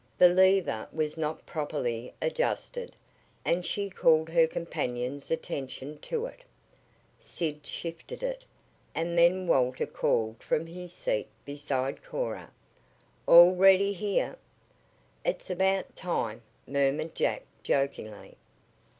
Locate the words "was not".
0.91-1.45